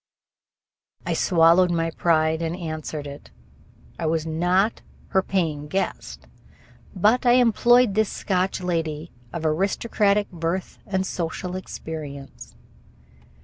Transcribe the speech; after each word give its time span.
I 1.05 1.13
swallowed 1.13 1.69
my 1.69 1.91
pride 1.91 2.41
and 2.41 2.55
answered 2.55 3.05
it. 3.05 3.29
I 3.99 4.07
was 4.07 4.25
not 4.25 4.81
her 5.09 5.21
paying 5.21 5.67
guest, 5.67 6.25
but 6.95 7.23
I 7.23 7.33
employed 7.33 7.93
this 7.93 8.09
Scotch 8.09 8.61
lady 8.61 9.11
of 9.31 9.45
aristocratic 9.45 10.31
birth 10.31 10.79
and 10.87 11.05
social 11.05 11.55
experience. 11.55 12.55